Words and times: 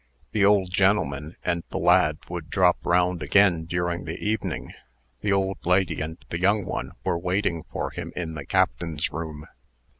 The 0.31 0.43
old 0.43 0.71
gen'leman 0.71 1.35
and 1.45 1.63
the 1.69 1.77
lad 1.77 2.17
would 2.27 2.49
drop 2.49 2.79
round 2.83 3.21
again 3.21 3.65
during 3.65 4.05
the 4.05 4.17
evening. 4.17 4.73
The 5.19 5.31
old 5.31 5.59
lady 5.63 6.01
and 6.01 6.17
the 6.29 6.39
young 6.39 6.65
one 6.65 6.93
were 7.03 7.19
waiting 7.19 7.65
for 7.71 7.91
him 7.91 8.11
in 8.15 8.33
the 8.33 8.43
captain's 8.47 9.11
room. 9.11 9.45